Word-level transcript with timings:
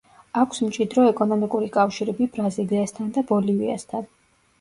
აქვს 0.43 0.61
მჭიდრო 0.67 1.03
ეკონომიკური 1.09 1.69
კავშირები 1.75 2.27
ბრაზილიასთან 2.37 3.13
და 3.19 3.25
ბოლივიასთან. 3.33 4.09